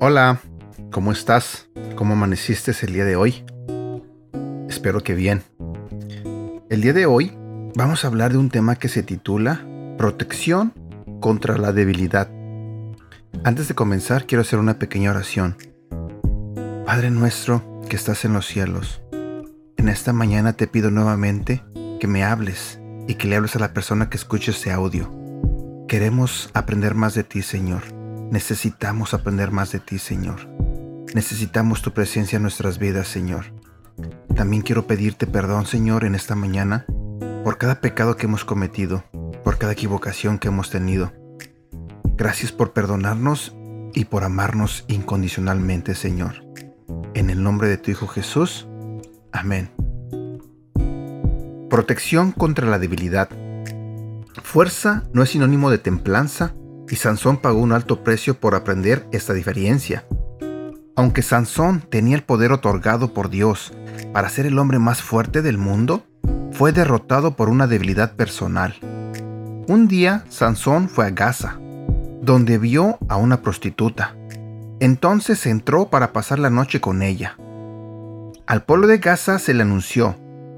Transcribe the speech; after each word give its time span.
Hola, 0.00 0.40
¿cómo 0.90 1.12
estás? 1.12 1.68
¿Cómo 1.94 2.14
amaneciste 2.14 2.72
el 2.80 2.94
día 2.94 3.04
de 3.04 3.16
hoy? 3.16 3.44
Espero 4.68 5.02
que 5.02 5.14
bien. 5.14 5.42
El 6.70 6.80
día 6.80 6.92
de 6.92 7.04
hoy 7.04 7.36
vamos 7.74 8.04
a 8.04 8.08
hablar 8.08 8.32
de 8.32 8.38
un 8.38 8.48
tema 8.48 8.76
que 8.76 8.88
se 8.88 9.02
titula 9.02 9.66
Protección 9.98 10.72
contra 11.20 11.58
la 11.58 11.72
debilidad. 11.72 12.37
Antes 13.44 13.68
de 13.68 13.74
comenzar 13.74 14.26
quiero 14.26 14.42
hacer 14.42 14.58
una 14.58 14.78
pequeña 14.78 15.10
oración. 15.10 15.56
Padre 16.86 17.10
nuestro 17.10 17.82
que 17.88 17.96
estás 17.96 18.24
en 18.24 18.32
los 18.32 18.46
cielos, 18.46 19.02
en 19.76 19.88
esta 19.88 20.12
mañana 20.12 20.54
te 20.54 20.66
pido 20.66 20.90
nuevamente 20.90 21.62
que 22.00 22.06
me 22.06 22.24
hables 22.24 22.80
y 23.06 23.14
que 23.14 23.28
le 23.28 23.36
hables 23.36 23.56
a 23.56 23.60
la 23.60 23.72
persona 23.72 24.10
que 24.10 24.16
escuche 24.16 24.50
este 24.50 24.72
audio. 24.72 25.10
Queremos 25.86 26.50
aprender 26.54 26.94
más 26.94 27.14
de 27.14 27.24
ti, 27.24 27.42
Señor 27.42 27.98
Necesitamos 28.30 29.14
aprender 29.14 29.52
más 29.52 29.72
de 29.72 29.78
ti, 29.78 29.98
Señor. 29.98 30.46
Necesitamos 31.14 31.80
tu 31.80 31.92
presencia 31.92 32.36
en 32.36 32.42
nuestras 32.42 32.78
vidas, 32.78 33.08
Señor. 33.08 33.46
También 34.36 34.60
quiero 34.60 34.86
pedirte 34.86 35.26
perdón, 35.26 35.64
Señor, 35.64 36.04
en 36.04 36.14
esta 36.14 36.34
mañana 36.34 36.84
por 37.42 37.56
cada 37.56 37.80
pecado 37.80 38.18
que 38.18 38.26
hemos 38.26 38.44
cometido, 38.44 39.02
por 39.44 39.56
cada 39.56 39.72
equivocación 39.72 40.38
que 40.38 40.48
hemos 40.48 40.68
tenido. 40.68 41.10
Gracias 42.18 42.50
por 42.50 42.72
perdonarnos 42.72 43.54
y 43.94 44.06
por 44.06 44.24
amarnos 44.24 44.84
incondicionalmente, 44.88 45.94
Señor. 45.94 46.44
En 47.14 47.30
el 47.30 47.44
nombre 47.44 47.68
de 47.68 47.78
tu 47.78 47.92
Hijo 47.92 48.08
Jesús. 48.08 48.66
Amén. 49.30 49.70
Protección 51.70 52.32
contra 52.32 52.66
la 52.66 52.80
debilidad. 52.80 53.28
Fuerza 54.42 55.04
no 55.12 55.22
es 55.22 55.30
sinónimo 55.30 55.70
de 55.70 55.78
templanza 55.78 56.56
y 56.88 56.96
Sansón 56.96 57.36
pagó 57.36 57.60
un 57.60 57.70
alto 57.70 58.02
precio 58.02 58.34
por 58.34 58.56
aprender 58.56 59.06
esta 59.12 59.32
diferencia. 59.32 60.04
Aunque 60.96 61.22
Sansón 61.22 61.82
tenía 61.88 62.16
el 62.16 62.24
poder 62.24 62.50
otorgado 62.50 63.14
por 63.14 63.30
Dios 63.30 63.72
para 64.12 64.28
ser 64.28 64.44
el 64.46 64.58
hombre 64.58 64.80
más 64.80 65.02
fuerte 65.02 65.40
del 65.40 65.56
mundo, 65.56 66.02
fue 66.50 66.72
derrotado 66.72 67.36
por 67.36 67.48
una 67.48 67.68
debilidad 67.68 68.16
personal. 68.16 68.74
Un 69.68 69.86
día 69.86 70.24
Sansón 70.30 70.88
fue 70.88 71.06
a 71.06 71.10
Gaza, 71.10 71.60
donde 72.28 72.58
vio 72.58 72.98
a 73.08 73.16
una 73.16 73.40
prostituta. 73.40 74.14
Entonces 74.80 75.46
entró 75.46 75.88
para 75.88 76.12
pasar 76.12 76.38
la 76.38 76.50
noche 76.50 76.78
con 76.78 77.00
ella. 77.00 77.38
Al 78.46 78.64
pueblo 78.64 78.86
de 78.86 78.98
Gaza 78.98 79.38
se 79.38 79.54
le 79.54 79.62
anunció, 79.62 80.14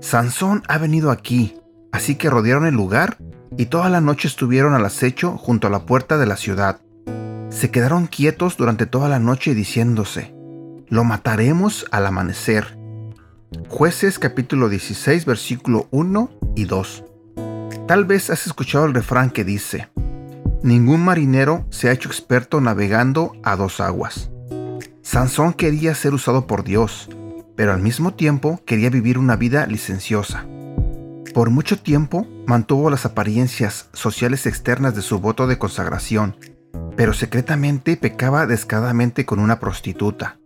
Sansón 0.00 0.64
ha 0.66 0.78
venido 0.78 1.12
aquí, 1.12 1.54
así 1.92 2.16
que 2.16 2.30
rodearon 2.30 2.66
el 2.66 2.74
lugar 2.74 3.16
y 3.56 3.66
toda 3.66 3.88
la 3.90 4.00
noche 4.00 4.26
estuvieron 4.26 4.74
al 4.74 4.84
acecho 4.84 5.38
junto 5.38 5.68
a 5.68 5.70
la 5.70 5.86
puerta 5.86 6.18
de 6.18 6.26
la 6.26 6.36
ciudad. 6.36 6.80
Se 7.50 7.70
quedaron 7.70 8.08
quietos 8.08 8.56
durante 8.56 8.86
toda 8.86 9.08
la 9.08 9.20
noche 9.20 9.54
diciéndose, 9.54 10.34
lo 10.88 11.04
mataremos 11.04 11.86
al 11.92 12.06
amanecer. 12.06 12.76
Jueces 13.68 14.18
capítulo 14.18 14.68
16 14.68 15.26
versículo 15.26 15.86
1 15.92 16.28
y 16.56 16.64
2. 16.64 17.04
Tal 17.86 18.04
vez 18.04 18.30
has 18.30 18.48
escuchado 18.48 18.84
el 18.86 18.94
refrán 18.94 19.30
que 19.30 19.44
dice, 19.44 19.88
ningún 20.62 21.04
marinero 21.04 21.66
se 21.70 21.88
ha 21.88 21.92
hecho 21.92 22.08
experto 22.08 22.60
navegando 22.60 23.32
a 23.42 23.56
dos 23.56 23.80
aguas. 23.80 24.30
Sansón 25.02 25.52
quería 25.52 25.94
ser 25.94 26.14
usado 26.14 26.46
por 26.46 26.64
Dios, 26.64 27.08
pero 27.56 27.72
al 27.72 27.82
mismo 27.82 28.14
tiempo 28.14 28.60
quería 28.64 28.90
vivir 28.90 29.18
una 29.18 29.36
vida 29.36 29.66
licenciosa. 29.66 30.46
Por 31.34 31.50
mucho 31.50 31.78
tiempo 31.78 32.26
mantuvo 32.46 32.90
las 32.90 33.04
apariencias 33.06 33.88
sociales 33.92 34.46
externas 34.46 34.94
de 34.94 35.02
su 35.02 35.18
voto 35.18 35.46
de 35.46 35.58
consagración, 35.58 36.36
pero 36.96 37.14
secretamente 37.14 37.96
pecaba 37.96 38.46
descaradamente 38.46 39.24
con 39.24 39.38
una 39.38 39.58
prostituta. 39.58 40.38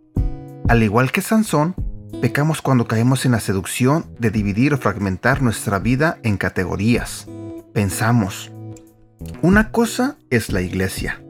Al 0.67 0.83
igual 0.83 1.11
que 1.11 1.21
Sansón, 1.21 1.75
pecamos 2.21 2.61
cuando 2.61 2.87
caemos 2.87 3.25
en 3.25 3.33
la 3.33 3.39
seducción 3.39 4.05
de 4.19 4.31
dividir 4.31 4.73
o 4.73 4.77
fragmentar 4.77 5.41
nuestra 5.41 5.79
vida 5.79 6.19
en 6.23 6.37
categorías. 6.37 7.27
Pensamos, 7.73 8.51
una 9.41 9.71
cosa 9.71 10.17
es 10.29 10.51
la 10.51 10.61
iglesia, 10.61 11.21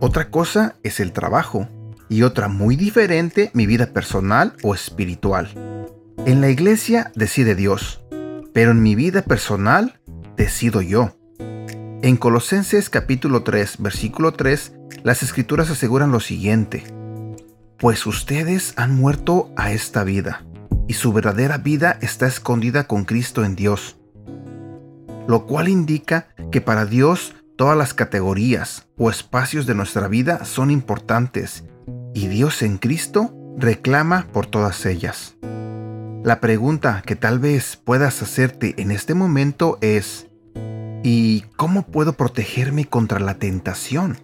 otra 0.00 0.30
cosa 0.30 0.76
es 0.82 1.00
el 1.00 1.12
trabajo 1.12 1.68
y 2.08 2.22
otra 2.22 2.48
muy 2.48 2.76
diferente 2.76 3.50
mi 3.54 3.66
vida 3.66 3.86
personal 3.86 4.54
o 4.62 4.74
espiritual. 4.74 5.48
En 6.26 6.40
la 6.40 6.48
iglesia 6.48 7.12
decide 7.14 7.54
Dios, 7.54 8.04
pero 8.52 8.70
en 8.70 8.82
mi 8.82 8.94
vida 8.94 9.22
personal 9.22 10.00
decido 10.36 10.82
yo. 10.82 11.16
En 12.02 12.16
Colosenses 12.16 12.90
capítulo 12.90 13.42
3, 13.42 13.76
versículo 13.78 14.32
3, 14.32 14.72
las 15.02 15.22
escrituras 15.22 15.70
aseguran 15.70 16.12
lo 16.12 16.20
siguiente, 16.20 16.84
pues 17.78 18.06
ustedes 18.06 18.74
han 18.76 18.94
muerto 18.94 19.50
a 19.56 19.72
esta 19.72 20.04
vida, 20.04 20.44
y 20.86 20.94
su 20.94 21.12
verdadera 21.12 21.58
vida 21.58 21.98
está 22.00 22.26
escondida 22.26 22.84
con 22.86 23.04
Cristo 23.04 23.44
en 23.44 23.56
Dios, 23.56 23.96
lo 25.26 25.46
cual 25.46 25.68
indica 25.68 26.28
que 26.50 26.60
para 26.60 26.86
Dios 26.86 27.34
todas 27.56 27.76
las 27.76 27.94
categorías 27.94 28.86
o 28.96 29.10
espacios 29.10 29.66
de 29.66 29.74
nuestra 29.74 30.08
vida 30.08 30.44
son 30.44 30.70
importantes, 30.70 31.64
y 32.14 32.28
Dios 32.28 32.62
en 32.62 32.78
Cristo 32.78 33.34
reclama 33.56 34.26
por 34.32 34.46
todas 34.46 34.86
ellas. 34.86 35.36
La 36.24 36.40
pregunta 36.40 37.02
que 37.04 37.16
tal 37.16 37.38
vez 37.38 37.76
puedas 37.76 38.22
hacerte 38.22 38.74
en 38.78 38.90
este 38.90 39.14
momento 39.14 39.78
es, 39.80 40.28
¿y 41.02 41.42
cómo 41.56 41.82
puedo 41.86 42.14
protegerme 42.14 42.86
contra 42.86 43.20
la 43.20 43.34
tentación? 43.34 44.16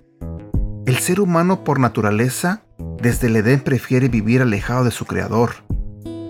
El 0.87 0.97
ser 0.97 1.21
humano 1.21 1.63
por 1.63 1.79
naturaleza 1.79 2.63
desde 3.03 3.27
el 3.27 3.37
Edén 3.37 3.61
prefiere 3.61 4.09
vivir 4.09 4.41
alejado 4.41 4.85
de 4.85 4.91
su 4.91 5.05
Creador. 5.05 5.51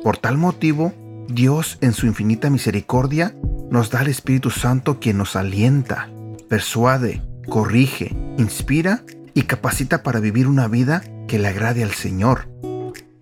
Por 0.02 0.16
tal 0.16 0.38
motivo, 0.38 0.92
Dios 1.28 1.78
en 1.80 1.92
su 1.92 2.06
infinita 2.06 2.50
misericordia 2.50 3.34
nos 3.70 3.90
da 3.90 4.02
el 4.02 4.08
Espíritu 4.08 4.50
Santo 4.50 4.98
quien 5.00 5.18
nos 5.18 5.36
alienta, 5.36 6.10
persuade, 6.48 7.22
corrige, 7.48 8.16
inspira 8.36 9.02
y 9.32 9.42
capacita 9.42 10.02
para 10.02 10.20
vivir 10.20 10.48
una 10.48 10.68
vida 10.68 11.02
que 11.28 11.38
le 11.38 11.48
agrade 11.48 11.82
al 11.84 11.92
Señor. 11.92 12.48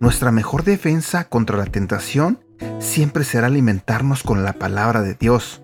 Nuestra 0.00 0.32
mejor 0.32 0.64
defensa 0.64 1.24
contra 1.28 1.58
la 1.58 1.66
tentación 1.66 2.40
siempre 2.78 3.24
será 3.24 3.48
alimentarnos 3.48 4.22
con 4.22 4.42
la 4.42 4.54
palabra 4.54 5.02
de 5.02 5.14
Dios, 5.14 5.62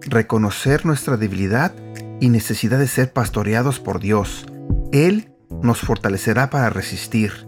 reconocer 0.00 0.86
nuestra 0.86 1.16
debilidad 1.16 1.74
y 2.20 2.28
necesidad 2.28 2.78
de 2.78 2.88
ser 2.88 3.12
pastoreados 3.12 3.80
por 3.80 4.00
Dios. 4.00 4.46
Él 4.92 5.32
nos 5.62 5.80
fortalecerá 5.80 6.48
para 6.50 6.70
resistir. 6.70 7.46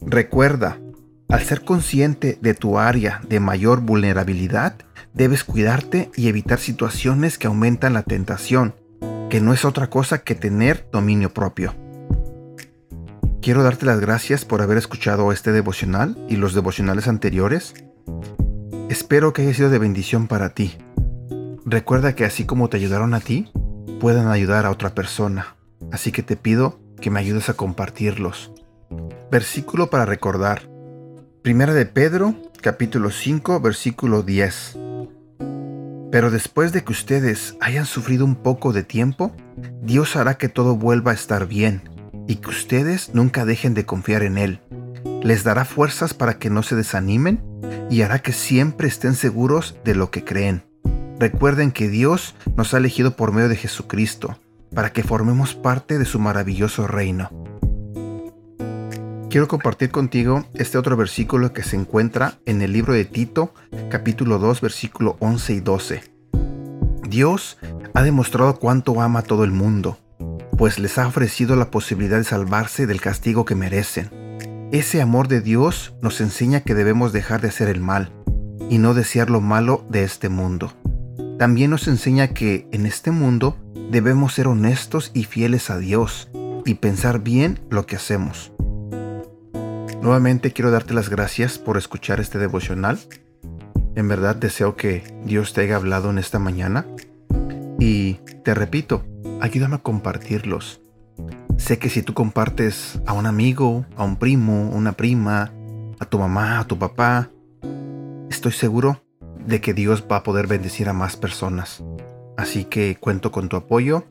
Recuerda, 0.00 0.78
al 1.34 1.42
ser 1.42 1.62
consciente 1.62 2.38
de 2.40 2.54
tu 2.54 2.78
área 2.78 3.20
de 3.28 3.40
mayor 3.40 3.80
vulnerabilidad, 3.80 4.76
debes 5.14 5.42
cuidarte 5.42 6.12
y 6.14 6.28
evitar 6.28 6.60
situaciones 6.60 7.38
que 7.38 7.48
aumentan 7.48 7.92
la 7.92 8.04
tentación, 8.04 8.76
que 9.30 9.40
no 9.40 9.52
es 9.52 9.64
otra 9.64 9.90
cosa 9.90 10.18
que 10.18 10.36
tener 10.36 10.86
dominio 10.92 11.34
propio. 11.34 11.74
Quiero 13.42 13.64
darte 13.64 13.84
las 13.84 13.98
gracias 13.98 14.44
por 14.44 14.62
haber 14.62 14.78
escuchado 14.78 15.32
este 15.32 15.50
devocional 15.50 16.16
y 16.28 16.36
los 16.36 16.54
devocionales 16.54 17.08
anteriores. 17.08 17.74
Espero 18.88 19.32
que 19.32 19.42
haya 19.42 19.54
sido 19.54 19.70
de 19.70 19.80
bendición 19.80 20.28
para 20.28 20.50
ti. 20.50 20.78
Recuerda 21.66 22.14
que 22.14 22.24
así 22.24 22.46
como 22.46 22.68
te 22.68 22.76
ayudaron 22.76 23.12
a 23.12 23.18
ti, 23.18 23.50
puedan 23.98 24.28
ayudar 24.28 24.66
a 24.66 24.70
otra 24.70 24.94
persona. 24.94 25.56
Así 25.90 26.12
que 26.12 26.22
te 26.22 26.36
pido 26.36 26.78
que 27.00 27.10
me 27.10 27.18
ayudes 27.18 27.48
a 27.48 27.54
compartirlos. 27.54 28.52
Versículo 29.32 29.90
para 29.90 30.06
recordar. 30.06 30.73
Primera 31.44 31.74
de 31.74 31.84
Pedro, 31.84 32.34
capítulo 32.62 33.10
5, 33.10 33.60
versículo 33.60 34.22
10. 34.22 34.78
Pero 36.10 36.30
después 36.30 36.72
de 36.72 36.84
que 36.84 36.92
ustedes 36.92 37.54
hayan 37.60 37.84
sufrido 37.84 38.24
un 38.24 38.34
poco 38.34 38.72
de 38.72 38.82
tiempo, 38.82 39.30
Dios 39.82 40.16
hará 40.16 40.38
que 40.38 40.48
todo 40.48 40.74
vuelva 40.74 41.10
a 41.10 41.14
estar 41.14 41.46
bien 41.46 41.82
y 42.26 42.36
que 42.36 42.48
ustedes 42.48 43.10
nunca 43.12 43.44
dejen 43.44 43.74
de 43.74 43.84
confiar 43.84 44.22
en 44.22 44.38
Él. 44.38 44.60
Les 45.22 45.44
dará 45.44 45.66
fuerzas 45.66 46.14
para 46.14 46.38
que 46.38 46.48
no 46.48 46.62
se 46.62 46.76
desanimen 46.76 47.44
y 47.90 48.00
hará 48.00 48.20
que 48.20 48.32
siempre 48.32 48.88
estén 48.88 49.14
seguros 49.14 49.76
de 49.84 49.94
lo 49.94 50.10
que 50.10 50.24
creen. 50.24 50.64
Recuerden 51.20 51.72
que 51.72 51.90
Dios 51.90 52.34
nos 52.56 52.72
ha 52.72 52.78
elegido 52.78 53.16
por 53.16 53.32
medio 53.32 53.50
de 53.50 53.56
Jesucristo 53.56 54.38
para 54.74 54.94
que 54.94 55.02
formemos 55.02 55.54
parte 55.54 55.98
de 55.98 56.06
su 56.06 56.18
maravilloso 56.18 56.86
reino. 56.86 57.30
Quiero 59.34 59.48
compartir 59.48 59.90
contigo 59.90 60.46
este 60.54 60.78
otro 60.78 60.96
versículo 60.96 61.52
que 61.52 61.64
se 61.64 61.74
encuentra 61.74 62.38
en 62.46 62.62
el 62.62 62.72
libro 62.72 62.92
de 62.92 63.04
Tito, 63.04 63.52
capítulo 63.90 64.38
2, 64.38 64.60
versículo 64.60 65.16
11 65.18 65.54
y 65.54 65.58
12. 65.58 66.02
Dios 67.08 67.58
ha 67.94 68.04
demostrado 68.04 68.60
cuánto 68.60 69.00
ama 69.02 69.18
a 69.18 69.22
todo 69.22 69.42
el 69.42 69.50
mundo 69.50 69.98
pues 70.56 70.78
les 70.78 70.98
ha 70.98 71.08
ofrecido 71.08 71.56
la 71.56 71.72
posibilidad 71.72 72.18
de 72.18 72.22
salvarse 72.22 72.86
del 72.86 73.00
castigo 73.00 73.44
que 73.44 73.56
merecen. 73.56 74.08
Ese 74.70 75.02
amor 75.02 75.26
de 75.26 75.40
Dios 75.40 75.96
nos 76.00 76.20
enseña 76.20 76.60
que 76.60 76.76
debemos 76.76 77.12
dejar 77.12 77.40
de 77.40 77.48
hacer 77.48 77.68
el 77.68 77.80
mal 77.80 78.12
y 78.70 78.78
no 78.78 78.94
desear 78.94 79.30
lo 79.30 79.40
malo 79.40 79.84
de 79.90 80.04
este 80.04 80.28
mundo. 80.28 80.72
También 81.40 81.70
nos 81.70 81.88
enseña 81.88 82.28
que 82.28 82.68
en 82.70 82.86
este 82.86 83.10
mundo 83.10 83.58
debemos 83.90 84.32
ser 84.32 84.46
honestos 84.46 85.10
y 85.12 85.24
fieles 85.24 85.70
a 85.70 85.78
Dios 85.78 86.30
y 86.64 86.74
pensar 86.74 87.18
bien 87.18 87.58
lo 87.68 87.84
que 87.84 87.96
hacemos. 87.96 88.53
Nuevamente 90.04 90.52
quiero 90.52 90.70
darte 90.70 90.92
las 90.92 91.08
gracias 91.08 91.58
por 91.58 91.78
escuchar 91.78 92.20
este 92.20 92.38
devocional. 92.38 92.98
En 93.94 94.06
verdad 94.06 94.36
deseo 94.36 94.76
que 94.76 95.02
Dios 95.24 95.54
te 95.54 95.62
haya 95.62 95.76
hablado 95.76 96.10
en 96.10 96.18
esta 96.18 96.38
mañana. 96.38 96.84
Y 97.80 98.18
te 98.44 98.52
repito, 98.52 99.02
ayúdame 99.40 99.76
a 99.76 99.78
compartirlos. 99.78 100.82
Sé 101.56 101.78
que 101.78 101.88
si 101.88 102.02
tú 102.02 102.12
compartes 102.12 103.00
a 103.06 103.14
un 103.14 103.24
amigo, 103.24 103.86
a 103.96 104.04
un 104.04 104.16
primo, 104.16 104.68
una 104.68 104.92
prima, 104.92 105.54
a 105.98 106.04
tu 106.04 106.18
mamá, 106.18 106.58
a 106.58 106.66
tu 106.66 106.78
papá, 106.78 107.30
estoy 108.28 108.52
seguro 108.52 109.02
de 109.46 109.62
que 109.62 109.72
Dios 109.72 110.04
va 110.04 110.16
a 110.16 110.22
poder 110.22 110.46
bendecir 110.46 110.90
a 110.90 110.92
más 110.92 111.16
personas. 111.16 111.82
Así 112.36 112.66
que 112.66 112.98
cuento 113.00 113.32
con 113.32 113.48
tu 113.48 113.56
apoyo. 113.56 114.04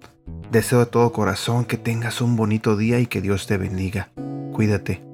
Deseo 0.51 0.79
de 0.79 0.85
todo 0.87 1.11
corazón 1.11 1.65
que 1.65 1.77
tengas 1.77 2.19
un 2.19 2.35
bonito 2.35 2.77
día 2.77 2.99
y 2.99 3.05
que 3.05 3.21
Dios 3.21 3.45
te 3.45 3.57
bendiga. 3.57 4.09
Cuídate. 4.53 5.12